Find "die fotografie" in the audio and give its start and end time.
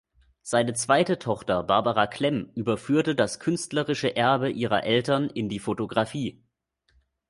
5.47-6.41